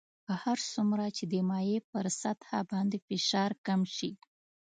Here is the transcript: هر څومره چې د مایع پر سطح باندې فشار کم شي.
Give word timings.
هر 0.43 0.57
څومره 0.71 1.05
چې 1.17 1.23
د 1.33 1.35
مایع 1.49 1.79
پر 1.91 2.05
سطح 2.21 2.49
باندې 2.71 2.97
فشار 3.07 3.51
کم 3.65 3.81
شي. 3.95 4.11